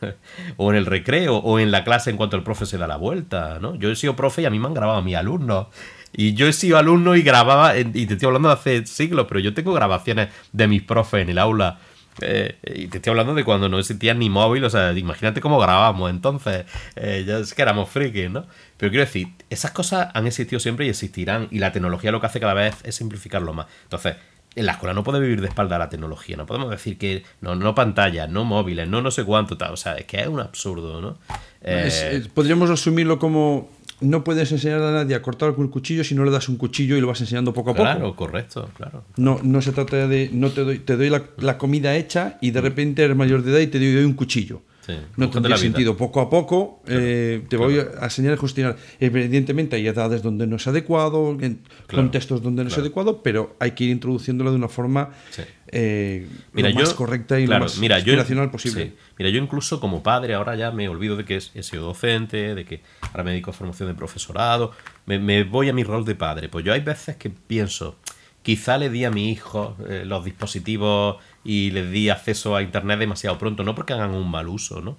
[0.56, 2.96] o en el recreo, o en la clase en cuanto el profe se da la
[2.96, 3.74] vuelta, ¿no?
[3.74, 5.68] Yo he sido profe y a mí me han grabado a mis alumnos.
[6.12, 9.40] Y yo he sido alumno y grababa, y te estoy hablando de hace siglos, pero
[9.40, 11.78] yo tengo grabaciones de mis profes en el aula
[12.20, 15.58] eh, y te estoy hablando de cuando no existía ni móvil, o sea, imagínate cómo
[15.58, 16.64] grabábamos entonces.
[16.96, 18.46] Eh, ya es que éramos frikis, ¿no?
[18.76, 22.26] Pero quiero decir, esas cosas han existido siempre y existirán, y la tecnología lo que
[22.26, 23.66] hace cada vez es simplificarlo más.
[23.84, 24.16] Entonces,
[24.54, 27.24] en la escuela no puede vivir de espalda a la tecnología, no podemos decir que
[27.42, 29.72] no, no pantallas, no móviles, no no sé cuánto, tal.
[29.72, 31.18] o sea, es que es un absurdo, ¿no?
[31.60, 33.68] Eh, podríamos asumirlo como
[34.00, 36.56] no puedes enseñar a nadie a cortar con el cuchillo si no le das un
[36.56, 37.84] cuchillo y lo vas enseñando poco a poco.
[37.84, 39.04] Claro, correcto, claro.
[39.16, 42.60] No, no se trata de, no te doy, te doy la, comida hecha y de
[42.60, 44.62] repente eres mayor de edad y te doy un cuchillo
[45.16, 45.96] no tendría sentido.
[45.96, 48.76] Poco a poco eh, te voy a enseñar a gestionar.
[49.00, 53.72] Evidentemente hay edades donde no es adecuado, en contextos donde no es adecuado, pero hay
[53.72, 55.10] que ir introduciéndolo de una forma
[55.68, 57.96] eh, lo más correcta y lo más mira,
[58.50, 58.92] posible.
[59.18, 62.64] Mira, yo incluso como padre ahora ya me olvido de que he sido docente, de
[62.64, 64.72] que ahora me dedico a formación de profesorado,
[65.06, 66.48] me, me voy a mi rol de padre.
[66.48, 67.96] Pues yo hay veces que pienso
[68.46, 71.16] quizá le di a mi hijo eh, los dispositivos
[71.46, 74.98] y les di acceso a Internet demasiado pronto, no porque hagan un mal uso, ¿no?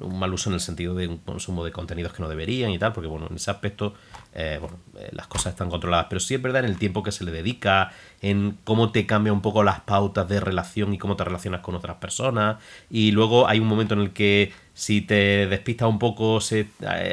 [0.00, 2.78] Un mal uso en el sentido de un consumo de contenidos que no deberían y
[2.78, 3.92] tal, porque bueno, en ese aspecto
[4.32, 7.12] eh, bueno, eh, las cosas están controladas, pero sí es verdad en el tiempo que
[7.12, 11.16] se le dedica, en cómo te cambia un poco las pautas de relación y cómo
[11.16, 12.56] te relacionas con otras personas,
[12.88, 16.68] y luego hay un momento en el que si te despistas un poco se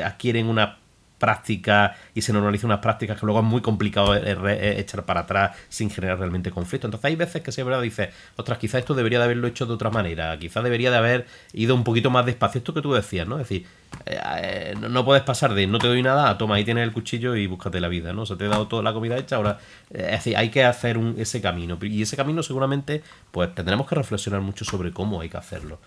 [0.05, 0.77] adquieren una
[1.19, 5.21] prácticas y se normaliza unas prácticas que luego es muy complicado e-, e-, echar para
[5.21, 6.87] atrás sin generar realmente conflicto.
[6.87, 9.73] Entonces hay veces que se verdad dice, ostras, quizás esto debería de haberlo hecho de
[9.73, 13.27] otra manera, quizás debería de haber ido un poquito más despacio, esto que tú decías,
[13.27, 13.35] ¿no?
[13.35, 13.67] Es decir,
[14.05, 17.35] eh, eh, no puedes pasar de no te doy nada, toma, ahí tienes el cuchillo
[17.35, 18.23] y búscate la vida, ¿no?
[18.23, 19.59] O sea, te he dado toda la comida hecha, ahora,
[19.91, 21.77] eh, es decir, hay que hacer ese camino.
[21.81, 25.79] Y ese camino seguramente, pues tendremos que reflexionar mucho sobre cómo hay que hacerlo.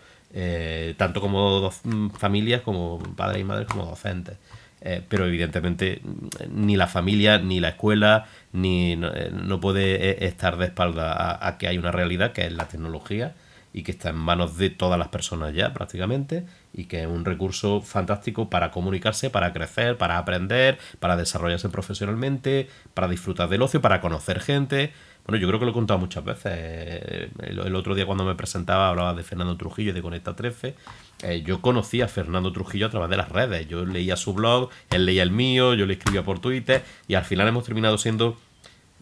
[0.97, 4.37] tanto como mm, familias, como padres y madres, como docentes.
[4.85, 6.03] Eh, pero evidentemente
[6.51, 11.57] ni la familia, ni la escuela, ni no, eh, puede eh, estar de espalda a,
[11.57, 13.35] que hay una realidad que es la tecnología
[13.73, 17.25] y que está en manos de todas las personas ya prácticamente y que es un
[17.25, 23.81] recurso fantástico para comunicarse, para crecer, para aprender, para desarrollarse profesionalmente, para disfrutar del ocio,
[23.81, 24.93] para conocer gente.
[25.27, 27.31] Bueno, yo creo que lo he contado muchas veces.
[27.39, 30.75] El, otro día cuando me presentaba hablaba de Fernando Trujillo de Conecta 13
[31.23, 33.69] eh, yo conocí a Fernando Trujillo a través de las redes.
[33.69, 37.25] Yo leía su blog, él leía el mío, yo le escribía por Twitter y al
[37.25, 38.37] final hemos terminado siendo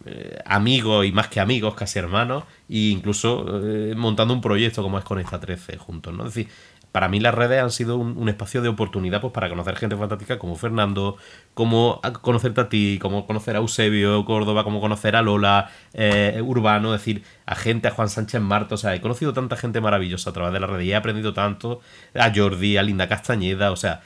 [0.05, 4.99] eh, amigos y más que amigos, casi hermanos, e incluso eh, montando un proyecto como
[4.99, 6.15] es Conecta 13 juntos.
[6.15, 6.27] ¿no?
[6.27, 6.53] Es decir,
[6.93, 10.39] para mí las redes han sido un, espacio de oportunidad pues, para conocer gente fantástica
[10.39, 11.17] como Fernando,
[11.55, 16.95] como conocerte a ti, como conocer a Eusebio Córdoba, como conocer a Lola eh, Urbano,
[16.95, 20.31] es decir, a gente, a Juan Sánchez Marto, o sea, he conocido tanta gente maravillosa
[20.31, 21.81] a través de las redes y he aprendido tanto,
[22.15, 24.03] a Jordi, a Linda Castañeda, o sea,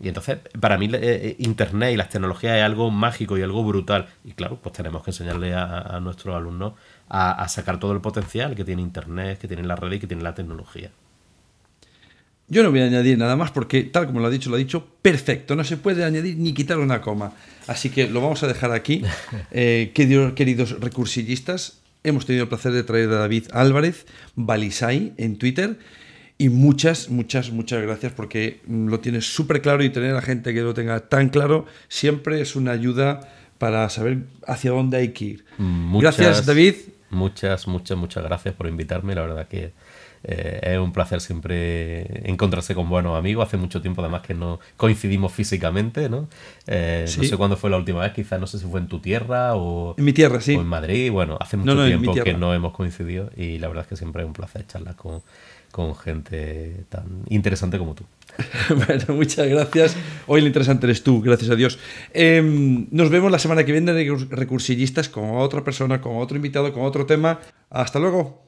[0.00, 3.64] y entonces, para mí, eh, eh, Internet y las tecnologías es algo mágico y algo
[3.64, 4.06] brutal.
[4.24, 6.74] Y claro, pues tenemos que enseñarle a, nuestros alumnos
[7.08, 10.06] a, a, sacar todo el potencial que tiene Internet, que tiene la red y que
[10.06, 10.92] tiene la tecnología.
[12.50, 14.58] Yo no voy a añadir nada más porque, tal como lo ha dicho, lo ha
[14.58, 15.54] dicho perfecto.
[15.54, 17.32] No se puede añadir ni quitar una coma.
[17.66, 19.02] Así que lo vamos a dejar aquí.
[19.50, 25.78] Eh, queridos recursillistas, hemos tenido el placer de traer a David Álvarez, Balisay, en Twitter.
[26.38, 30.60] Y muchas, muchas, muchas gracias porque lo tienes súper claro y tener a gente que
[30.60, 33.20] lo tenga tan claro siempre es una ayuda
[33.58, 35.44] para saber hacia dónde hay que ir.
[35.58, 36.74] gracias, David.
[37.10, 39.14] Muchas, muchas, muchas gracias por invitarme.
[39.14, 39.72] La verdad que
[40.24, 43.46] eh, es un placer siempre encontrarse con buenos amigos.
[43.46, 46.28] Hace mucho tiempo además que no coincidimos físicamente, ¿no?
[46.66, 49.00] Eh, no sé cuándo fue la última vez, quizás no sé si fue en tu
[49.00, 50.56] tierra o en mi tierra, sí.
[50.56, 51.10] O en Madrid.
[51.10, 54.26] Bueno, hace mucho tiempo que no hemos coincidido y la verdad es que siempre es
[54.26, 55.22] un placer charlar con,
[55.70, 58.04] con gente tan interesante como tú.
[58.86, 59.96] bueno, muchas gracias.
[60.26, 61.78] Hoy lo interesante eres tú, gracias a Dios.
[62.12, 66.72] Em, nos vemos la semana que viene de Recursillistas con otra persona, con otro invitado,
[66.72, 67.40] con otro tema.
[67.70, 68.47] Hasta luego.